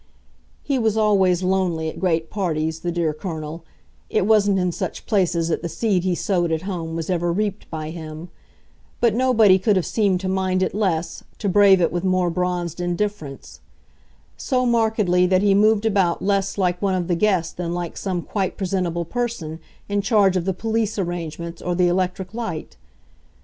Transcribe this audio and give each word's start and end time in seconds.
He 0.63 0.79
was 0.79 0.97
always 0.97 1.43
lonely 1.43 1.87
at 1.87 1.99
great 1.99 2.31
parties, 2.31 2.79
the 2.79 2.91
dear 2.91 3.13
Colonel 3.13 3.63
it 4.09 4.25
wasn't 4.25 4.57
in 4.57 4.71
such 4.71 5.05
places 5.05 5.49
that 5.49 5.61
the 5.61 5.69
seed 5.69 6.03
he 6.03 6.15
sowed 6.15 6.51
at 6.51 6.63
home 6.63 6.95
was 6.95 7.07
ever 7.11 7.31
reaped 7.31 7.69
by 7.69 7.91
him; 7.91 8.29
but 8.99 9.13
nobody 9.13 9.59
could 9.59 9.75
have 9.75 9.85
seemed 9.85 10.19
to 10.21 10.27
mind 10.27 10.63
it 10.63 10.73
less, 10.73 11.23
to 11.37 11.47
brave 11.47 11.79
it 11.81 11.91
with 11.91 12.03
more 12.03 12.31
bronzed 12.31 12.81
indifference; 12.81 13.59
so 14.37 14.65
markedly 14.65 15.27
that 15.27 15.43
he 15.43 15.53
moved 15.53 15.85
about 15.85 16.23
less 16.23 16.57
like 16.57 16.81
one 16.81 16.95
of 16.95 17.07
the 17.07 17.13
guests 17.13 17.53
than 17.53 17.75
like 17.75 17.95
some 17.95 18.23
quite 18.23 18.57
presentable 18.57 19.05
person 19.05 19.59
in 19.87 20.01
charge 20.01 20.35
of 20.35 20.45
the 20.45 20.51
police 20.51 20.97
arrangements 20.97 21.61
or 21.61 21.75
the 21.75 21.87
electric 21.87 22.33
light. 22.33 22.75